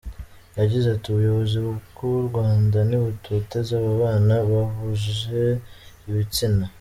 [0.59, 1.57] Yagize ati “Ubuyobozi
[1.93, 5.43] bw’u Rwanda ntibutoteza ababana bahuje
[6.09, 6.65] ibitsina.